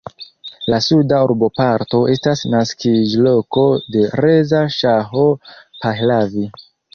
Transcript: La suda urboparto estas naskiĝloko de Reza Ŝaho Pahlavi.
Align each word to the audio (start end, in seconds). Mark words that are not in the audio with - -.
La 0.73 0.77
suda 0.83 1.17
urboparto 1.25 1.99
estas 2.13 2.41
naskiĝloko 2.53 3.67
de 3.97 4.07
Reza 4.23 4.63
Ŝaho 4.79 5.27
Pahlavi. 5.85 6.49